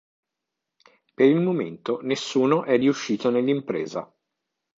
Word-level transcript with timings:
Per 1.13 1.27
il 1.27 1.39
momento 1.39 1.99
nessuno 2.01 2.63
è 2.63 2.75
riuscito 2.75 3.29
nell`impresa. 3.29 4.11